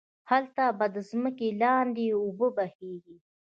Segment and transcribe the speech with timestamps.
[0.31, 3.15] هلته به ده ځمکی لاندی اوبه بهيږي